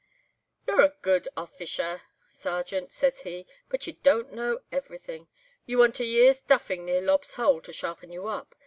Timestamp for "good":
1.03-1.27